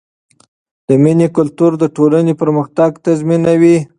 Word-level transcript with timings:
د 0.87 0.89
مینې 1.03 1.27
کلتور 1.37 1.71
د 1.81 1.83
ټولنې 1.95 2.33
پرمختګ 2.41 2.91
تضمینوي. 3.05 3.77